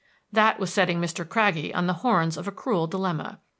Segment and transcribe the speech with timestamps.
[0.31, 1.29] That was setting Mr.
[1.29, 3.37] Craggie on the horns of a cruel dilemma.